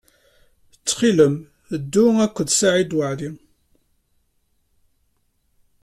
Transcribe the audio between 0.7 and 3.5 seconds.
Ttxil-m, ddu akked Saɛid Waɛli.